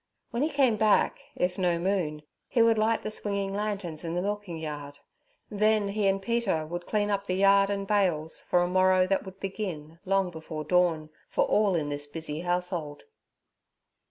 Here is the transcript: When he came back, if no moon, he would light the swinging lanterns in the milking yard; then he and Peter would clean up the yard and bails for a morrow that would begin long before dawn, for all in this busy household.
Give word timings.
When 0.31 0.41
he 0.41 0.49
came 0.49 0.77
back, 0.77 1.19
if 1.35 1.59
no 1.59 1.77
moon, 1.77 2.23
he 2.47 2.63
would 2.63 2.79
light 2.79 3.03
the 3.03 3.11
swinging 3.11 3.53
lanterns 3.53 4.03
in 4.03 4.15
the 4.15 4.21
milking 4.23 4.57
yard; 4.57 4.97
then 5.51 5.89
he 5.89 6.07
and 6.07 6.19
Peter 6.19 6.65
would 6.65 6.87
clean 6.87 7.11
up 7.11 7.25
the 7.27 7.35
yard 7.35 7.69
and 7.69 7.85
bails 7.85 8.41
for 8.49 8.63
a 8.63 8.67
morrow 8.67 9.05
that 9.05 9.25
would 9.25 9.39
begin 9.39 9.99
long 10.03 10.31
before 10.31 10.63
dawn, 10.63 11.11
for 11.29 11.43
all 11.43 11.75
in 11.75 11.89
this 11.89 12.07
busy 12.07 12.39
household. 12.39 13.03